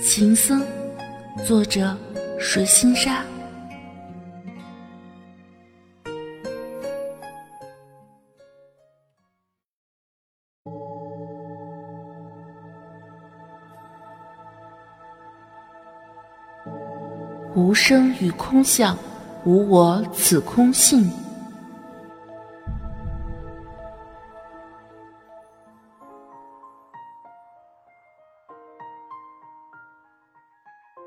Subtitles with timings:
[0.00, 0.64] 秦僧，
[1.44, 1.96] 作者
[2.38, 3.24] 水心沙。
[17.54, 18.96] 无声与空相，
[19.44, 21.10] 无我此空性。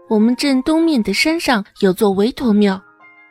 [0.07, 2.79] 我们镇东面的山上有座韦陀庙，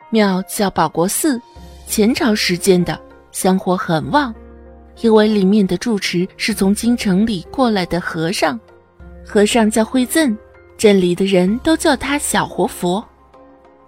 [0.09, 1.41] 庙叫保国寺，
[1.87, 2.99] 前朝时建的，
[3.31, 4.33] 香火很旺。
[4.99, 8.59] 因为里面的住持是从京城里过来的和尚，
[9.25, 10.37] 和尚叫慧赠，
[10.77, 13.03] 镇里的人都叫他小活佛。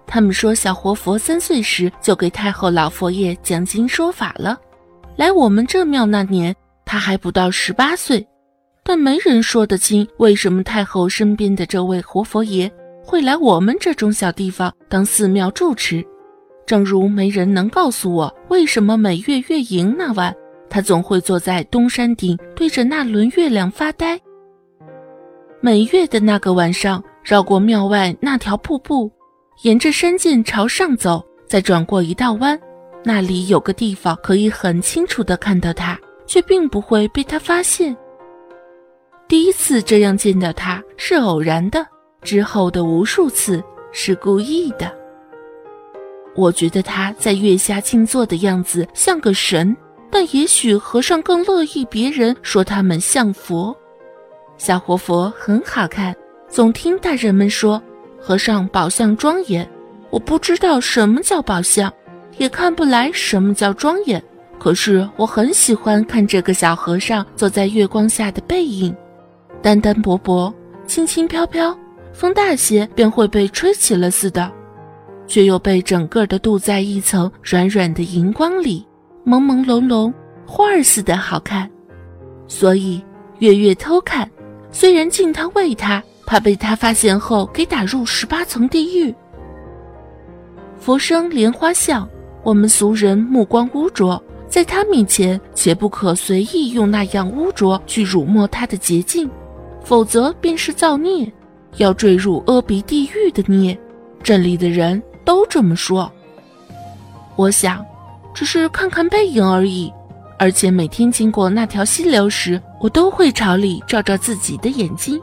[0.06, 4.58] 他们说小活佛三岁时就给太后老佛爷讲经说法了。
[5.18, 8.26] 来我们这庙那年，他还不到十八岁。
[8.84, 12.72] 但没人说得清，为什么太后身边的这位活佛爷
[13.08, 16.06] 会来我们这种小地方当寺庙住持？
[16.66, 20.36] 正如没人能告诉我，为什么每月月盈那晚，
[20.70, 24.20] 他总会坐在东山顶，对着那轮月亮发呆。
[25.62, 29.10] 每月的那个晚上，绕过庙外那条瀑布，
[29.64, 32.60] 沿着山涧朝上走，再转过一道弯，
[33.06, 37.96] 那里有个地方可以很清楚地看到他，却并不会被他发现。
[39.30, 41.88] 第一次这样见到他是偶然的，
[42.22, 44.92] 之后的无数次是故意的。
[46.36, 49.76] 我觉得他在月下静坐的样子像个神，
[50.12, 53.76] 但也许和尚更乐意别人说他们像佛。
[54.58, 56.16] 小活佛很好看，
[56.48, 57.82] 总听大人们说
[58.20, 59.68] 和尚宝相庄严。
[60.10, 61.92] 我不知道什么叫宝相，
[62.38, 64.24] 也看不来什么叫庄严。
[64.60, 68.96] 可是我很喜欢看这个小和尚坐在月光下的背影。
[69.62, 70.54] 单单薄薄，
[70.86, 71.78] 轻轻飘飘，
[72.18, 74.52] 风大些便会被吹起了似的，
[75.28, 78.84] 却又被整个的镀在一层软软的荧光里，
[79.24, 80.12] 朦朦胧胧，
[80.44, 81.70] 花儿似的好看。
[82.48, 83.00] 所以
[83.38, 84.28] 月月偷看，
[84.72, 89.14] 虽然敬他喂他，怕被他发现后给打入十八层地狱。
[90.80, 92.10] 佛生莲花相，
[92.42, 99.30] 我们俗人目光污浊，在他面前，且不可随意用那样污浊去辱没他的洁净。
[99.84, 101.32] 否则便是造孽，
[101.78, 103.78] 要坠入阿鼻地狱的孽。
[104.24, 106.12] 镇里的人都这么说。
[107.36, 107.86] 我想，
[108.34, 109.92] 只是看看背影而已。
[110.40, 115.20] 而且每天经过那条溪流时，我都会朝里照照自己的眼睛。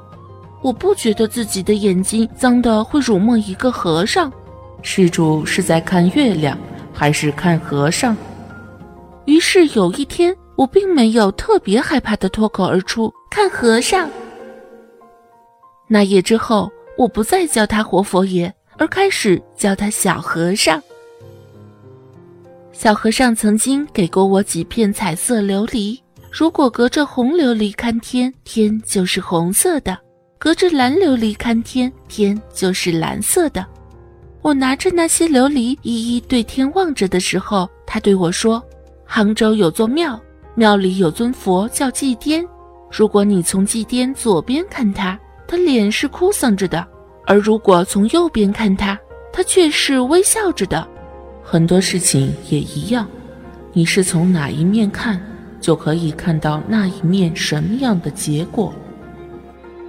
[0.61, 4.33] 我不觉得自己的眼睛脏的会辱没一个和尚。
[4.83, 6.59] 施主是在看月亮，
[6.93, 8.17] 还是看和尚？
[9.27, 14.09] 于是有一天，我并没有特别害怕的脱口而出：“看和尚。”
[15.87, 20.83] 那夜之后，我不再叫他活佛爷，而开始叫他小和尚。
[22.73, 25.99] 小和尚曾经给过我几片彩色琉璃，
[26.31, 29.95] 如果隔着红琉璃看天，天就是红色的；
[30.39, 33.65] 隔着蓝琉璃看天，天就是蓝色的。
[34.43, 38.63] 我拿着那些琉璃，一一对天望着的时候，他对我说
[39.07, 40.21] ：“杭州有座庙，
[40.55, 42.47] 庙里有尊佛叫祭奠。
[42.91, 46.87] 如果你从祭奠左边看他。”他脸是哭丧着的，
[47.27, 48.99] 而如果从右边看他，
[49.33, 50.87] 他却是微笑着的。
[51.43, 53.07] 很多事情也一样，
[53.73, 55.21] 你是从哪一面看，
[55.61, 58.73] 就可以看到那一面什么样的结果。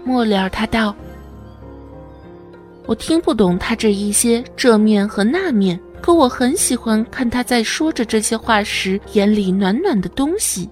[0.04, 0.94] 末了，他道
[2.86, 10.70] ：“我听不懂他这一些这面和那面，可我很喜欢看他在说着这些话时眼里暖暖的东西。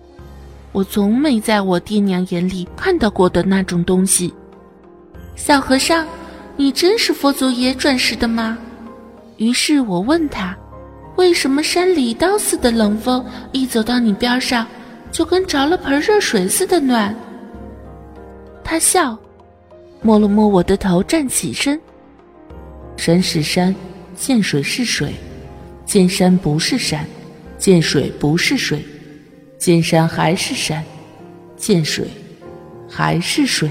[0.72, 4.32] 我从没在我爹娘眼里看到过的那种东西。”
[5.36, 6.08] 小和尚，
[6.56, 8.58] 你真是佛祖爷转世的吗？
[9.38, 10.56] 于是我问他，
[11.18, 14.66] 为什么山里刀似的冷风一走到你边上，
[15.12, 17.14] 就跟着了盆热水似的暖？
[18.64, 19.18] 他笑，
[20.02, 21.80] 摸了摸我的头，站起身。
[22.96, 23.76] 山是山，
[24.16, 25.10] 见水是水；
[25.84, 27.06] 见山不是山，
[27.58, 28.78] 见水不是水；
[29.58, 30.84] 见山还是山，
[31.58, 32.08] 见水
[32.88, 33.70] 还是水。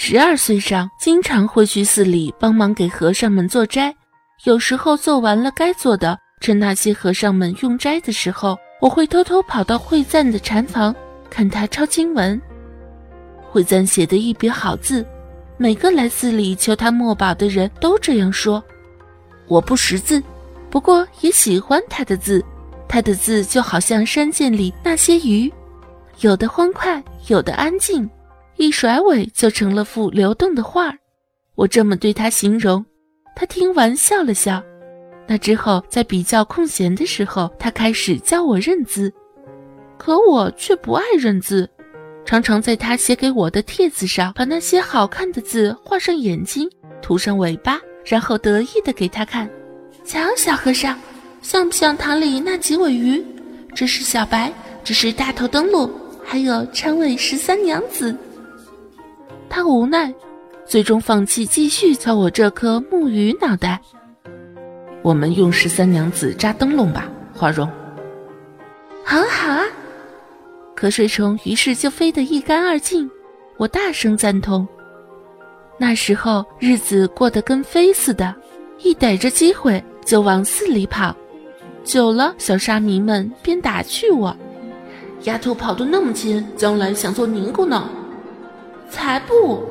[0.00, 3.92] 十二岁上，经常会去寺里帮忙给和尚们做斋。
[4.44, 10.94] 有时候做完了该做的，趁那些和尚们用斋的时候，我会偷偷跑到慧赞的禅房，
[11.28, 12.40] 看他抄经文。
[13.50, 15.04] 慧赞写的一笔好字，
[15.56, 18.62] 每个来寺里求他墨宝的人都这样说。
[19.48, 20.22] 我不识字，
[20.70, 22.42] 不过也喜欢他的字。
[22.86, 25.52] 他的字就好像山涧里那些鱼，
[26.20, 28.08] 有的欢快，有的安静，
[28.58, 30.92] 一甩尾就成了幅流动的画。
[31.54, 32.84] 我这么对他形容，
[33.34, 34.62] 他听完笑了笑。
[35.28, 39.12] 那之后，在比较空闲的时候，他开始教我认字，
[39.96, 41.70] 可我却不爱认字，
[42.24, 46.68] 常常在他写给我的帖子上，把那些好看的字画上眼睛，
[47.00, 49.48] 涂上尾巴，然后得意的给他看。
[50.04, 50.98] 瞧，小和尚，
[51.42, 53.24] 像不像塘里那几尾鱼？
[53.74, 54.52] 这是小白，
[54.82, 55.88] 这是大头灯笼，
[56.24, 58.16] 还有长尾十三娘子。
[59.48, 60.12] 他无奈。
[60.64, 63.80] 最终放弃继续敲我这颗木鱼脑袋。
[65.02, 67.66] 我们用十三娘子扎灯笼吧，花荣。
[69.02, 69.64] 好啊好啊，
[70.76, 73.10] 瞌睡虫于是就飞得一干二净。
[73.56, 74.68] 我大声赞同。
[75.78, 78.34] 那时候日子过得跟飞似的，
[78.82, 81.16] 一逮着机会就往寺里跑。
[81.82, 84.36] 久了，小沙弥们便打趣我
[85.24, 87.88] ：“丫头跑得那么勤，将来想做尼姑呢？”
[88.90, 89.62] 才不！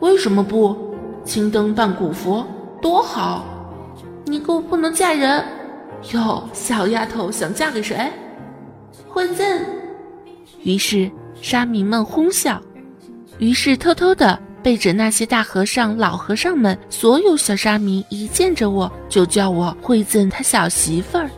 [0.00, 0.76] 为什么不？
[1.24, 2.46] 青灯伴古佛
[2.80, 3.44] 多好！
[4.24, 5.44] 尼姑不能嫁人。
[6.12, 8.10] 哟，小丫头想嫁给谁？
[9.08, 9.60] 慧赠。
[10.62, 11.10] 于是
[11.40, 12.60] 沙弥们哄笑，
[13.38, 21.30] 于是偷偷的背着那些大和尚、老和尚们，所有小沙弥一见着我就叫我惠赠他小媳妇儿。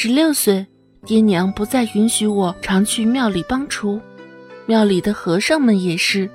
[0.00, 0.64] 十六岁。
[1.04, 4.00] 爹娘不再允许我常去庙里帮厨，
[4.64, 6.30] 庙里的和尚们也是。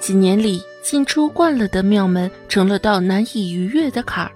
[0.00, 4.32] 几年里进出惯了的庙门成了道难以逾越的坎儿，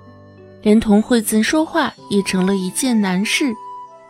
[0.60, 3.50] 连同惠子说话也成了一件难事。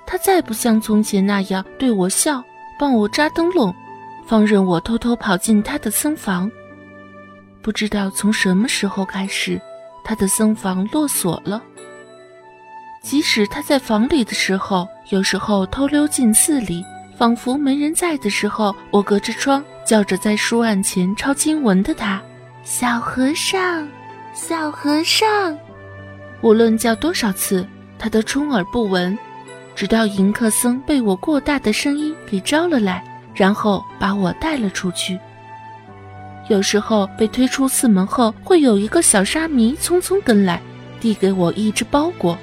[0.05, 2.43] 他再不像从前那样对我笑，
[2.77, 3.73] 帮我扎灯笼，
[4.27, 6.51] 放任我偷偷跑进他的僧房。
[7.63, 9.61] 不知道从什么时候开始，
[10.03, 11.63] 他的僧房落锁了。
[13.01, 16.85] 即使他在房里的时候，有时候偷溜进寺里，
[17.17, 22.21] 仿佛没人在的时候，我隔着窗叫着在书案前抄经文的他
[22.65, 23.89] ：“小和尚，
[24.35, 25.57] 小和尚。”
[26.43, 27.67] 无论叫多少次，
[27.99, 29.17] 他都充耳不闻，
[29.75, 33.03] 直到迎客僧被我过大的声音给招了来，
[33.35, 35.19] 然后把我带了出去。
[36.49, 40.61] 有时候被推出寺门后，会有一个小沙弥匆匆跟来，
[41.01, 42.37] 递给我一只包裹。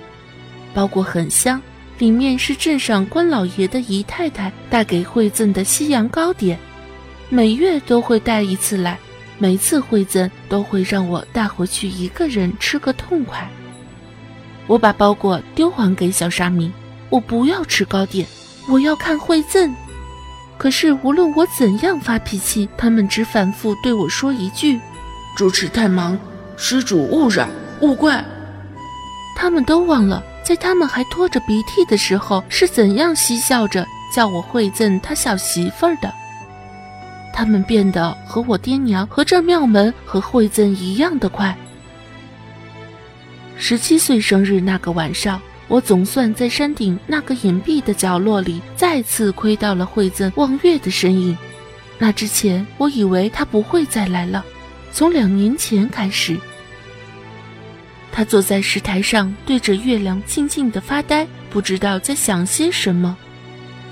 [0.75, 1.59] 包裹很香，
[1.97, 6.59] 里面是镇上官老爷的姨太太带给惠赠的西洋糕点，
[7.29, 8.99] 每月都会带一次来，
[9.37, 13.49] 每次惠赠都会让我带回去一个人吃个痛快。
[14.67, 16.69] 我把包裹丢还给小沙弥，
[17.09, 18.27] 我不要吃糕点，
[18.67, 19.73] 我要看惠赠。
[20.57, 24.77] 可是无论我怎样发脾气，他们只反复对我说一句
[25.37, 26.19] ：“主持太忙，
[26.57, 27.47] 施主勿扰，
[27.79, 28.23] 勿怪。”
[29.37, 30.21] 他们都忘了。
[30.45, 33.83] 在他们还拖着鼻涕的时候，是怎样嬉笑着
[34.13, 36.13] 叫我惠赠他小媳妇儿的？
[37.33, 41.57] 他们变得和我爹娘和这庙门和惠赠一样的快。
[43.57, 51.35] 十七岁生日那个晚上，我总算在山顶那个隐蔽的角落里再次窥到了惠赠望月的身影。
[51.97, 54.45] 那之前，我以为他不会再来了。
[54.91, 56.39] 从两年前开始。
[58.15, 63.17] 他坐在石台上，对着月亮静静的发呆，不知道在想些什么。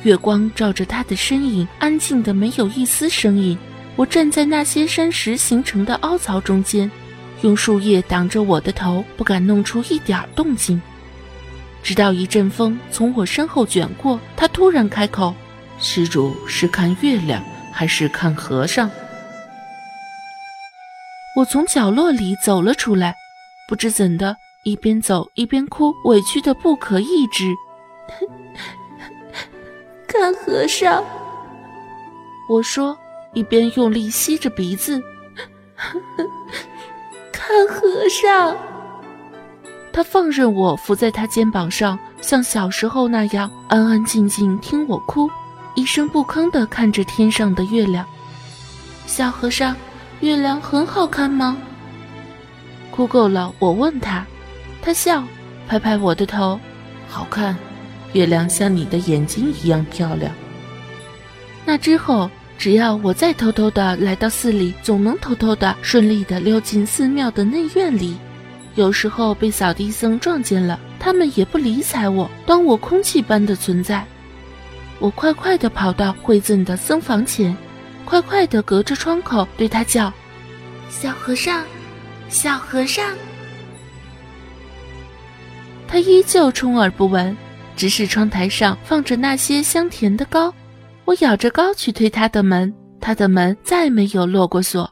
[0.03, 3.57] 月光照着他的身影，安静的没有一丝声音。
[3.97, 6.89] 我站在那些山石形成的凹槽中间，
[7.41, 10.81] 用树叶挡着我的头，不敢弄出一点动静。
[11.83, 15.35] 直到一阵风从我身后卷过，他突然开口
[15.79, 18.89] ：“施主是看月亮，还是看和尚？”
[21.35, 23.17] 我从角落里走了出来。
[23.67, 27.53] 不知怎的，一边走一边哭，委屈的不可抑制。
[30.07, 31.03] 看和尚，
[32.49, 32.97] 我说，
[33.33, 35.01] 一边用力吸着鼻子。
[37.31, 38.55] 看和尚，
[39.91, 45.29] 他放任我伏在他肩膀上，像小时候那样安安静静听我哭，
[45.75, 48.05] 一声不吭的看着天上的月亮。
[49.05, 49.75] 小和尚，
[50.21, 51.57] 月亮很好看吗？
[52.93, 54.23] 哭够了，我问他，
[54.79, 55.23] 他笑，
[55.67, 56.59] 拍拍我的头，
[57.09, 57.57] 好看，
[58.11, 60.31] 月亮像你的眼睛一样漂亮。
[61.65, 68.15] 那之后，只要我再偷偷的来到寺里，总能偷偷的顺利的溜进寺庙的内院里。
[68.75, 74.05] 有时候被扫地僧撞见了，他们也不理睬我，当我空气般的存在。
[74.99, 77.57] 我快快的跑到惠赠的僧房前，
[78.05, 80.13] 快快的隔着窗口对他叫
[80.91, 81.63] ：“小和尚。”
[82.33, 83.15] 小和尚，
[85.87, 87.37] 他依旧充耳不闻，
[87.75, 90.51] 只是窗台上放着那些香甜的糕。
[91.05, 94.91] 我咬着糕去推他的门，他的门再没有落过锁。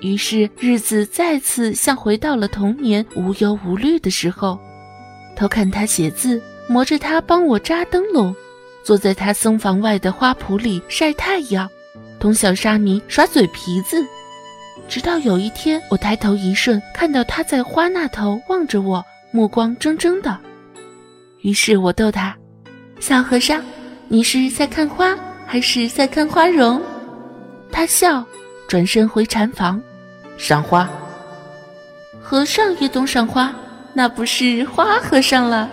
[0.00, 4.58] 于是日子再次像回到了童年无忧无虑的时候。
[5.36, 8.34] 偷看他写字，磨着他帮我扎灯笼，
[8.82, 11.68] 坐在他僧房外的花圃里晒太阳，
[12.18, 14.02] 同小沙弥耍嘴皮子。
[14.92, 20.38] 直到有一天，我抬头一瞬，看到他在花那头望着我，目光怔怔的。
[21.40, 22.36] 于是我逗他
[23.00, 23.62] ：“小和尚，
[24.08, 26.78] 你是在看花，还是在看花容？”
[27.72, 28.22] 他笑，
[28.68, 29.80] 转身回禅房，
[30.36, 30.86] 赏花。
[32.20, 33.50] 和尚也懂赏花，
[33.94, 35.70] 那不是花和尚了。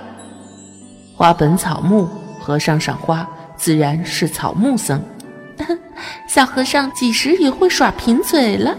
[1.13, 2.07] 花本草木，
[2.39, 4.97] 和尚赏花自然是草木僧。
[6.25, 8.73] 小和尚几时也会耍贫嘴了？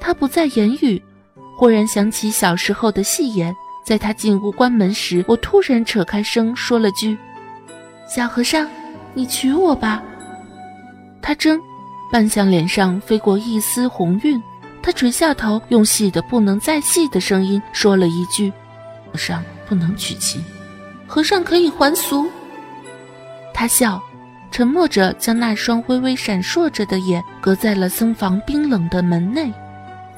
[0.00, 1.02] 他不再言语，
[1.56, 3.54] 忽然想起小时候的戏言。
[3.84, 7.16] 在他进屋关门时，我突然扯开声说了句
[8.06, 8.68] ：“小和尚，
[9.14, 10.02] 你娶我吧。”
[11.22, 11.58] 他怔，
[12.12, 14.42] 半向脸上飞过一丝红晕。
[14.82, 18.52] 他垂下头，用细的不能再细的声音说了一句
[19.10, 20.38] ：“和尚不能娶妻，
[21.06, 22.26] 和尚可以还俗。”
[23.54, 24.02] 他笑，
[24.50, 29.50] 沉默着将那双微微闪烁着的眼隔在了僧房冰冷的门内。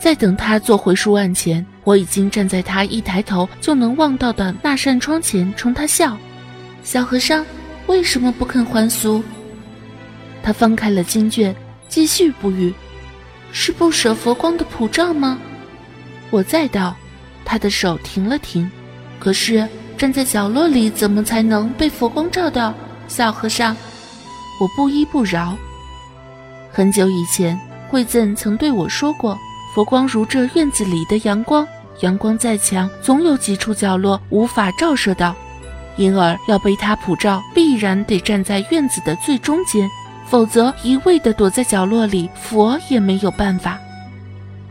[0.01, 6.17] 在等他坐回书案前，我已经站在他一抬头就能望到的那扇窗前，冲他笑。
[6.83, 7.45] 小和尚
[7.87, 9.23] 为什么不肯还俗？
[10.43, 11.55] 他翻开了经卷，
[11.87, 12.73] 继续不语。
[13.53, 15.39] 是不舍佛光的普照吗？
[16.31, 16.97] 我再道。
[17.45, 18.71] 他的手停了停。
[19.19, 22.73] 可是站在角落里，怎么才能被佛光照到？
[23.07, 23.77] 小和尚，
[24.61, 25.55] 我不依不饶。
[26.73, 29.37] 很久以前，慧赠曾对我说过。
[29.75, 31.67] 佛光如这院子里的阳光，
[32.01, 35.35] 阳光再强，总有几处角落无法照射到，
[35.97, 39.89] 因而要被它普照，必然得站在院子的最中间，
[40.27, 43.79] 否则一味地躲在角落里，佛也没有办法。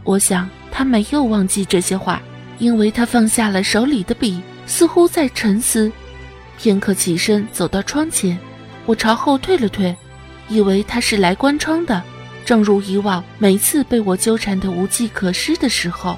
[0.03, 2.21] 我想他没有忘记这些话，
[2.57, 5.89] 因为他放下了手里的笔，似乎在沉思，
[6.57, 8.37] 片刻起身走到窗前，
[8.85, 9.95] 我朝后退了退，
[10.49, 12.03] 以为他是来关窗的。
[12.49, 16.17] 正如以往，每次被我纠缠得无计可施的时候，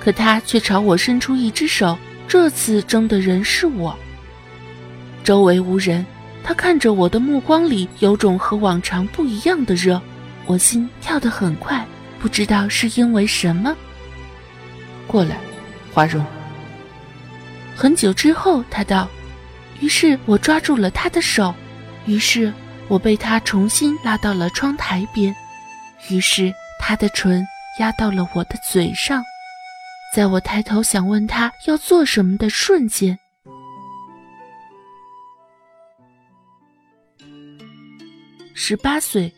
[0.00, 1.98] 可他却朝我伸出一只手。
[2.26, 3.94] 这次争的人是我。
[5.22, 6.06] 周围无人，
[6.42, 10.00] 他看着我的目光里有种和往常不一样的热，
[10.46, 11.86] 我心跳得很快，
[12.18, 13.76] 不知道是因为什么。
[15.06, 15.36] 过来，
[15.92, 16.24] 花荣。
[17.76, 19.06] 很久之后，他道。
[19.82, 21.54] 于是我抓住了他的手，
[22.06, 22.50] 于是。
[22.88, 25.34] 我被他重新拉到了窗台边，
[26.08, 27.44] 于是他的唇
[27.80, 29.24] 压到了我的嘴上，
[30.14, 33.18] 在我抬头想问他要做什么的瞬间，
[38.54, 39.32] 十八岁，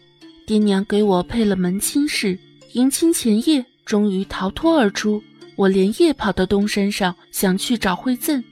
[0.47, 2.39] 爹娘给我配了门亲事，
[2.75, 5.23] 迎亲前夜终于逃脱而出。
[5.57, 8.45] 我连夜跑到东山上，想去找惠赠，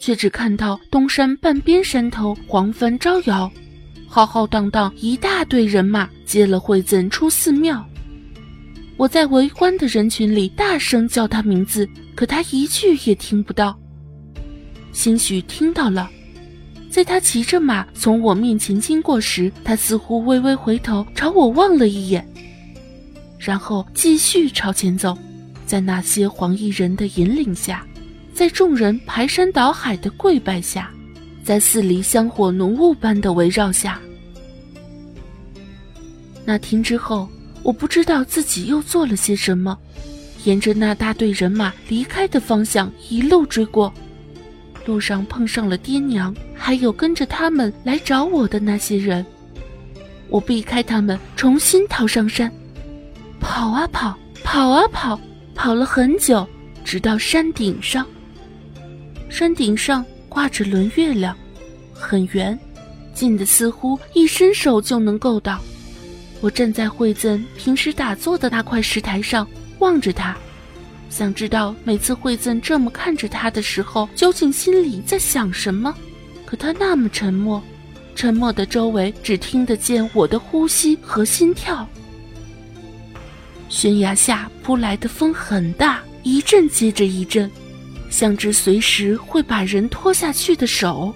[0.00, 3.50] 却只看到东山半边山头黄帆招摇。
[4.14, 7.82] 浩浩荡荡一大队人马接了惠赠出寺庙，
[8.98, 13.74] 我在围观的人群里大声叫他名字，可他一句也听不到。
[14.92, 16.10] 兴许听到了，
[16.90, 22.22] 在他骑着马从我面前经过时，他似乎微微回头朝我望了一眼，
[23.38, 25.16] 然后继续朝前走，
[25.64, 27.82] 在那些黄衣人的引领下，
[28.34, 30.92] 在众人排山倒海的跪拜下。
[31.44, 34.00] 在寺里香火浓雾般的围绕下，
[36.44, 37.28] 那天之后，
[37.64, 39.76] 我不知道自己又做了些什么，
[40.44, 43.92] 沿着那大队人马离开的方向一路追过，
[44.86, 49.26] 路上碰上了爹娘，还有跟着他们来找我的那些人，
[50.28, 52.52] 我避开他们，重新逃上山，
[53.40, 55.20] 跑啊跑，跑啊跑，
[55.56, 56.46] 跑了很久，
[56.84, 58.06] 直到山顶上，
[59.28, 60.04] 山顶上。
[60.32, 61.36] 挂着轮月亮，
[61.92, 62.58] 很圆，
[63.12, 65.60] 近的似乎一伸手就能够到。
[66.40, 69.46] 我站在惠赠平时打坐的那块石台上，
[69.80, 70.34] 望着他，
[71.10, 75.94] 想知道每次惠赠这么看着他的时候，究竟心里在想什么。
[76.46, 77.62] 可他那么沉默，
[78.14, 81.86] 沉默的周围只听得见我的呼吸和心跳。
[83.68, 87.50] 悬崖下扑来的风很大，一阵接着一阵。
[88.12, 91.12] 像只随时会把人拖下去的手，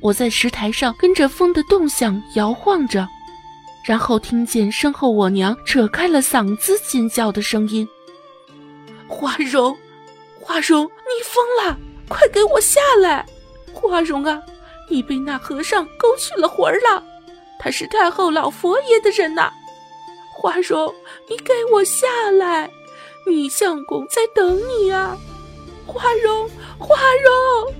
[0.00, 3.06] 我在石台上跟着风的动向摇晃着，
[3.86, 7.86] 然后听见身后我娘扯开了嗓子尖叫的声音
[9.06, 9.76] ：“花荣，
[10.40, 11.78] 花荣，你疯了！
[12.08, 13.24] 快给我下来！
[13.72, 14.42] 花荣啊，
[14.88, 17.04] 你被那和尚勾去了魂儿了，
[17.58, 19.52] 他是太后老佛爷的人呐！
[20.34, 20.94] 花荣，
[21.28, 22.06] 你给我下
[22.38, 22.70] 来！
[23.26, 25.16] 女相公在等你啊！
[25.86, 26.48] 花荣，
[26.78, 27.74] 花荣。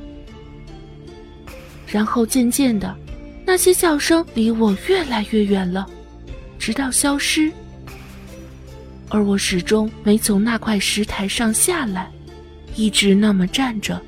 [1.87, 2.95] 然后渐渐的，
[3.45, 5.87] 那些笑声离我越来越远了，
[6.59, 7.51] 直到消失。
[9.11, 12.11] 而我始终没从那块石台上下来，
[12.75, 14.01] 一直那么站着，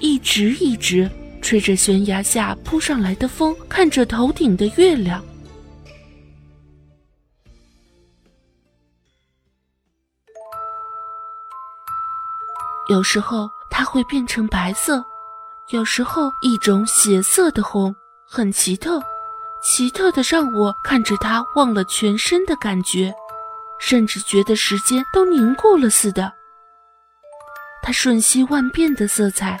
[0.00, 1.10] 一直一直
[1.42, 5.22] 吹着悬崖下扑上来的风，看着头顶的月亮。
[12.88, 15.04] 有时候它会变成白色，
[15.68, 17.94] 有时候一种血色的红，
[18.28, 19.02] 很奇特，
[19.62, 23.14] 奇特的让我看着它忘了全身的感觉。
[23.78, 26.32] 甚至觉得时间都凝固了似的。
[27.82, 29.58] 它瞬息万变的色彩，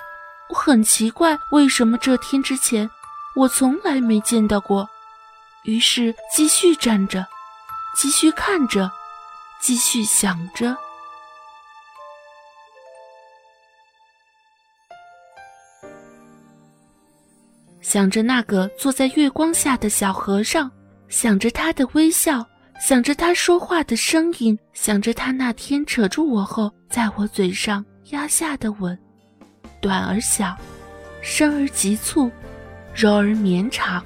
[0.48, 2.88] 我很奇怪，为什么这天之前
[3.34, 4.88] 我从来没见到过。
[5.64, 7.26] 于是继续站着，
[7.96, 8.88] 继续看着，
[9.60, 10.76] 继续想着，
[17.92, 20.70] 想着那个坐在月光下的小和尚，
[21.10, 22.42] 想着他的微笑。
[22.80, 28.98] 想着他说话的声音，想着他那天扯住我后，在我嘴上压下的吻，
[29.78, 30.56] 短而小，
[31.20, 32.30] 深而急促，
[32.94, 34.02] 柔而绵长。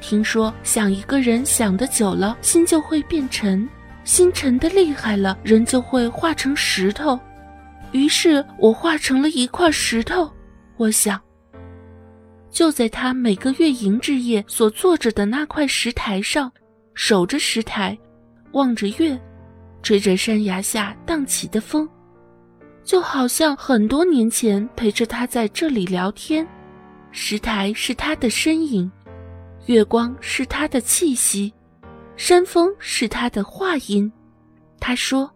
[0.00, 3.68] 听说想一个人想的久了，心就会变沉，
[4.04, 7.20] 心沉的厉害了，人就会化成石头。
[7.92, 10.32] 于是我化成了一块石头。
[10.78, 11.20] 我想，
[12.54, 16.50] 就在他每个月营之夜所坐着的那块石台上。
[16.94, 17.98] 守着石台，
[18.52, 19.20] 望着月，
[19.82, 21.88] 吹着山崖下荡起的风，
[22.84, 26.46] 就好像很多年前陪着他在这里聊天。
[27.10, 28.88] 石台是他的身影，
[29.66, 31.52] 月光是他的气息，
[32.16, 34.10] 山峰是他的话音。
[34.78, 35.28] 他说：“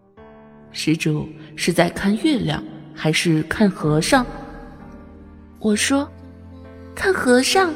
[0.71, 2.63] 施主是在看月亮，
[2.95, 4.25] 还是看和尚？”
[5.59, 6.09] 我说
[6.99, 7.73] ：“看和尚。”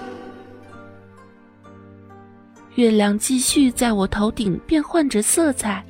[2.75, 5.81] 月亮继续在我头顶变换着色彩，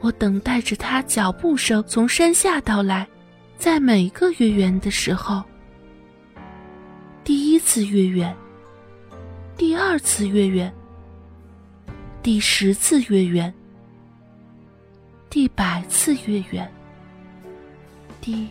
[0.00, 3.04] 我等待着它脚步声从山下到来。
[3.58, 5.42] 在每个月圆的时候，
[7.24, 8.36] 第一次月圆，
[9.56, 10.72] 第二次月圆，
[12.22, 13.52] 第十次月圆，
[15.30, 16.70] 第百次月圆，
[18.20, 18.46] 第……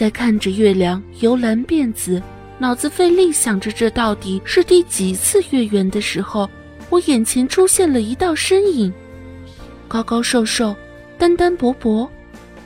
[0.00, 2.22] 在看着月亮由蓝变紫。
[2.56, 6.48] 脑子费力想着这到底是第几次月圆的时候，
[6.88, 8.90] 我眼前出现了一道身影，
[9.88, 10.74] 高高瘦瘦，
[11.18, 12.10] 单单薄薄，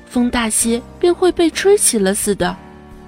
[0.06, 2.56] 风大些便会被吹起了似的，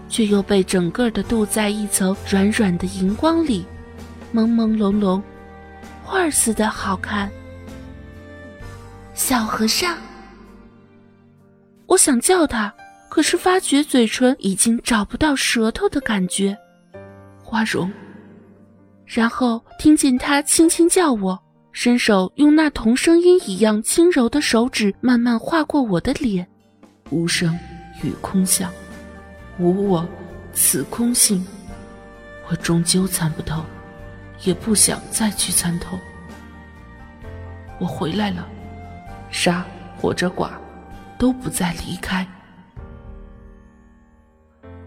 [0.08, 3.64] 却又被整个的镀在一层软软的荧光里，
[4.34, 5.22] 朦朦胧胧，
[6.02, 7.30] 画似的好看。
[9.14, 9.96] 小和尚，
[11.86, 12.74] 我想叫他，
[13.16, 16.55] 可是发觉嘴唇已经找不到舌头的感觉。
[17.42, 17.90] 花荣，
[19.07, 26.46] 然后听见他轻轻叫我，伸手用那同声音一样轻柔的手指慢慢划过我的脸。
[27.09, 27.59] 无声
[28.02, 28.70] 与空相，
[29.59, 30.07] 无我，
[30.52, 31.42] 此空性。
[32.50, 33.64] 我终究参不透，
[34.44, 35.98] 也不想再去参透。
[37.79, 38.46] 我回来了，
[39.31, 39.64] 杀
[39.96, 40.50] 或者剐，
[41.16, 42.29] 都不再离开。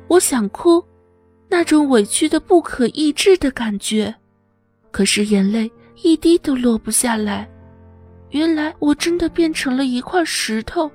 [0.10, 0.84] 我想哭。
[1.52, 4.14] 那种委屈的不可抑制的感觉，
[4.92, 5.72] 可是眼泪
[6.04, 7.50] 一滴都落不下来。
[8.30, 10.92] 原来我真的变成了一块石头，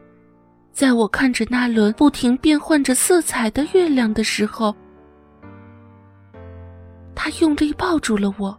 [0.72, 4.72] 在我看着那轮不停变换着色彩的月亮的时候，
[7.16, 8.56] 他用力抱住了我，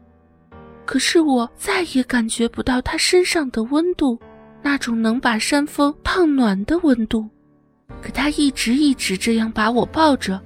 [0.86, 4.20] 可是我再也感觉不到他身上的温度，
[4.62, 7.26] 那种能把山峰烫暖的温度。
[8.02, 10.42] 可他一直一直这样把我抱着。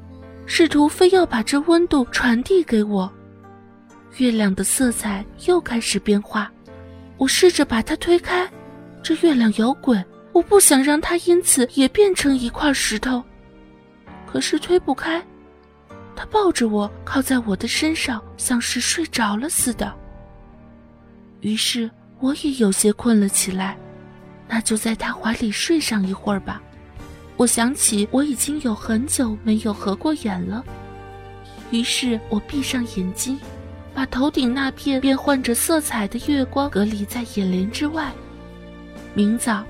[0.45, 3.11] 试图非要把这温度传递给我，
[4.17, 6.51] 月亮的色彩又开始变化。
[7.17, 8.49] 我试着把它推开，
[9.03, 13.23] 这月亮有鬼，我不想让它因此也变成一块石头。
[14.25, 15.23] 可是推不开，
[16.15, 19.93] 他抱着我靠在我的身上，像是睡着了似的。
[21.41, 21.87] 于是
[22.19, 23.77] 我也有些困了起来，
[24.47, 26.59] 那就在他怀里睡上一会儿吧。
[27.39, 30.61] 我想起我已经有很久没有合过眼了，
[31.71, 33.39] 于是我闭上眼睛，
[33.93, 38.11] 把头顶那片变换着色彩的月光隔离在眼帘之外。
[39.13, 39.63] 明早，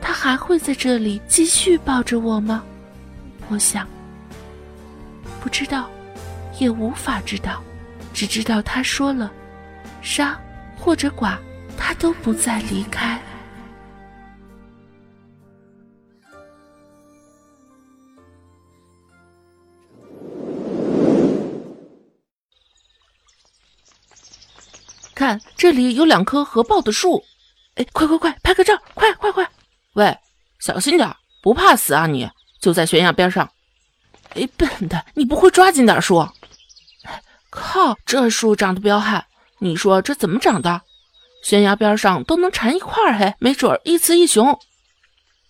[0.00, 2.64] 他还会在这里继续抱着我吗？
[3.50, 3.86] 我想，
[5.42, 5.90] 不知道，
[6.58, 7.62] 也无法知道，
[8.14, 9.30] 只知道他说了，
[10.00, 10.40] 杀
[10.74, 11.38] 或者剐，
[11.76, 13.20] 他都不再离开。
[25.30, 27.22] 看，这里有两棵合抱的树，
[27.76, 29.48] 哎，快快快，拍个照，快快快！
[29.92, 30.18] 喂，
[30.58, 31.08] 小心点，
[31.40, 32.28] 不怕死啊你？
[32.60, 33.48] 就在悬崖边上。
[34.34, 36.32] 哎，笨蛋，你不会抓紧点说？
[37.48, 39.24] 靠，这树长得彪悍，
[39.60, 40.82] 你说这怎么长的？
[41.44, 44.58] 悬崖边上都能缠一块儿，嘿，没准一雌一雄，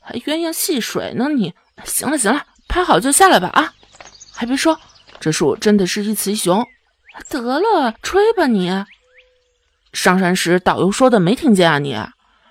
[0.02, 1.54] 还鸳鸯戏水呢你？
[1.84, 3.72] 行了行了，拍好就下来吧啊！
[4.30, 4.78] 还别说，
[5.18, 6.66] 这树真的是一雌一雄。
[7.30, 8.68] 得了，吹吧你。
[9.92, 11.78] 上山时，导游说的没听见啊？
[11.78, 11.96] 你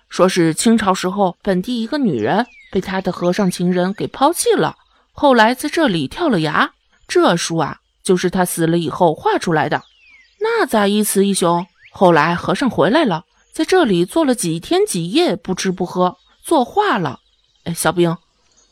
[0.10, 4.75] 说是清朝时候，本地一个女人被她的和尚情人给抛弃了，
[5.12, 6.71] 后来在这里跳了崖。
[7.08, 9.84] 这书啊，就是她死了以后画出来的。
[10.41, 11.65] 那咋一雌一雄？
[11.91, 13.23] 后来和尚回来了，
[13.54, 17.19] 在这里坐了几天几夜，不吃不喝，作画了。
[17.63, 18.15] 哎，小兵，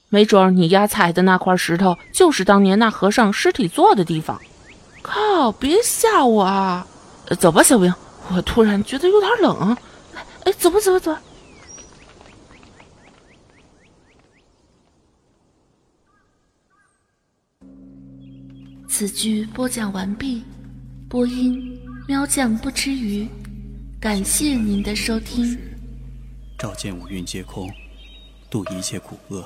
[0.10, 4.40] 没准你丫踩的那块石头，就是当年那和尚尸体坐的地方。
[5.02, 5.52] 靠！
[5.52, 6.86] 别吓我啊！
[7.40, 7.94] 走吧，小兵。
[8.30, 9.76] 我突然觉得有点冷，
[10.44, 11.18] 哎，走吧，走吧，走。
[18.88, 20.44] 此剧播讲完毕，
[21.08, 23.28] 播音喵酱不吃鱼，
[24.00, 25.58] 感谢您的收听。
[26.58, 27.72] 照见五蕴皆空，
[28.50, 29.46] 度一切苦厄。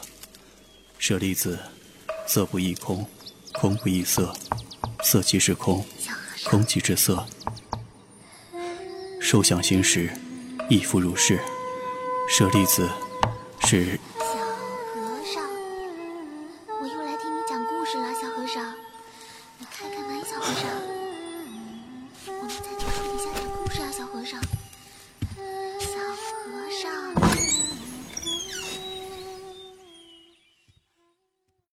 [0.97, 1.59] 舍利子，
[2.27, 3.05] 色不异空，
[3.51, 4.33] 空不异色，
[5.03, 5.85] 色即是空，
[6.45, 7.25] 空即是色。
[9.31, 10.09] 受想行识，
[10.69, 11.39] 亦复如是。
[12.27, 12.89] 舍利子，
[13.65, 13.97] 是